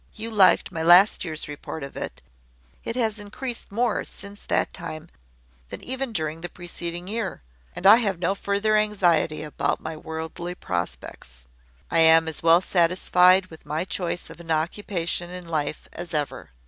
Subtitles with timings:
[0.15, 2.23] You liked my last year's report of it.
[2.83, 5.09] It has increased more since that time
[5.69, 7.43] than even during the preceding year;
[7.75, 11.45] and I have no further anxiety about my worldly prospects.
[11.91, 16.49] I am as well satisfied with my choice of an occupation in life as ever.